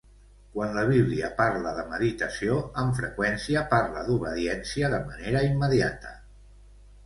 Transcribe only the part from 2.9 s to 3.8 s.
freqüència